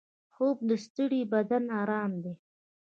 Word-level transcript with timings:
خوب 0.33 0.57
د 0.69 0.71
ستړي 0.85 1.21
بدن 1.33 1.63
ارام 1.81 2.11
دی 2.23 2.33